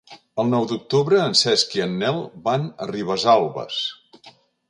El 0.43 0.47
nou 0.51 0.63
d'octubre 0.69 1.19
en 1.23 1.35
Cesc 1.41 1.75
i 1.79 1.83
en 1.85 1.93
Nel 2.03 2.17
van 2.49 2.67
a 2.69 2.87
Ribesalbes. 2.95 3.81